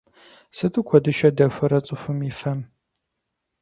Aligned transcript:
Сыту 0.55 0.81
куэдыщэ 0.87 1.29
дэхуэрэ 1.37 1.79
цӏыхум 1.85 2.19
и 2.29 2.31
фэм… 2.39 2.59